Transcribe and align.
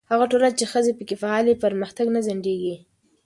هغه 0.11 0.25
ټولنه 0.31 0.51
چې 0.59 0.65
ښځې 0.71 0.91
پکې 0.99 1.15
فعاله 1.21 1.47
وي، 1.51 1.61
پرمختګ 1.65 2.05
نه 2.15 2.19
ځنډېږي. 2.27 2.75